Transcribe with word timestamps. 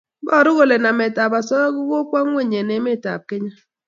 paru 0.27 0.51
kole 0.57 0.75
namet 0.83 1.15
ab 1.23 1.33
asoya 1.39 1.67
ko 1.75 1.81
kokwo 1.91 2.19
ngweny 2.29 2.55
eng 2.59 2.71
emet 2.77 3.03
ab 3.13 3.21
kenya 3.29 3.55